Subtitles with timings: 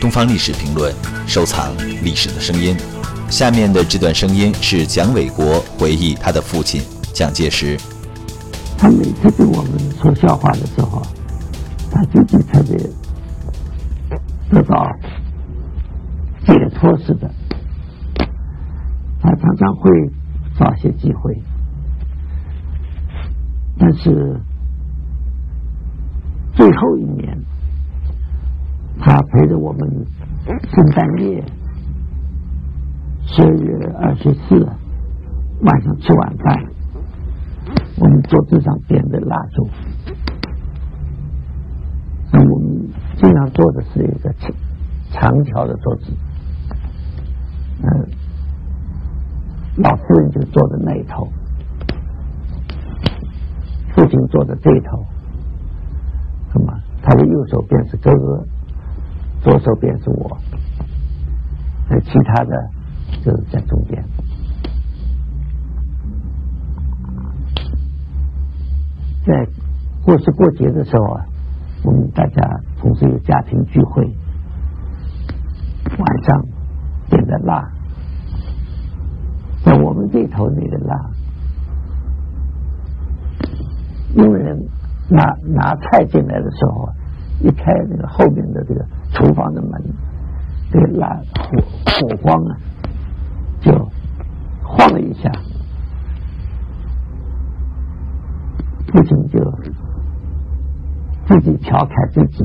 [0.00, 0.94] 东方历史评论，
[1.26, 1.72] 收藏
[2.02, 2.76] 历史的声音。
[3.28, 6.80] 下面的这段声音是蒋纬国回忆他的父亲
[7.12, 7.76] 蒋介石。
[8.78, 11.02] 他每次对我们说笑话的时候，
[11.90, 12.76] 他自己特别
[14.50, 14.86] 得到
[16.46, 17.28] 解脱似的。
[19.20, 19.90] 他常常会
[20.58, 21.42] 找些机会，
[23.78, 24.40] 但是
[26.54, 27.36] 最后一年，
[29.36, 29.86] 陪着我们
[30.46, 31.44] 圣诞夜
[33.26, 34.56] 十二月二十四
[35.60, 36.64] 晚上吃晚饭，
[37.98, 39.68] 我们桌子上点着蜡烛，
[42.32, 44.50] 那我们经常坐的是一个长
[45.10, 46.06] 长条的桌子，
[47.82, 48.08] 嗯。
[49.76, 51.28] 老夫人就坐在那一头，
[53.94, 55.04] 父亲坐在这一头，
[56.54, 58.42] 那么他的右手边是哥哥，
[59.46, 60.36] 左手边是我，
[61.88, 62.68] 那其他的
[63.24, 64.04] 就是在中间。
[69.24, 69.48] 在
[70.04, 71.24] 过时过节的时候啊，
[71.84, 74.02] 我们大家同时有家庭聚会，
[75.96, 76.44] 晚上
[77.08, 77.70] 点的蜡。
[79.62, 81.10] 在我们这头那个蜡，
[84.16, 84.42] 因为
[85.08, 86.88] 拿拿菜进来的时候，
[87.40, 89.82] 一开那个后面的这个厨房的门，
[90.70, 92.56] 这个蓝火火光啊，
[93.60, 93.72] 就
[94.62, 95.30] 晃了一下，
[98.88, 99.38] 父亲就
[101.26, 102.44] 自己调侃自己，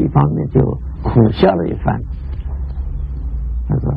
[0.00, 0.60] 一方面就
[1.02, 2.00] 苦笑了一番，
[3.68, 3.92] 他说。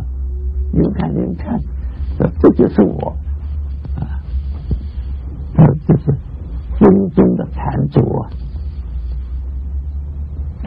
[0.71, 1.59] 您看，您看，
[2.19, 3.17] 这这就是我
[3.97, 4.21] 啊！
[5.55, 6.15] 这这是
[6.77, 8.29] 风中的残烛啊！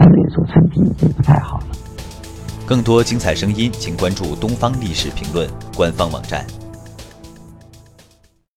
[0.03, 1.67] 他那时候身体已经不太好了。
[2.67, 6.45] 更多精彩声音，请关注《东方历史评论》官方网站。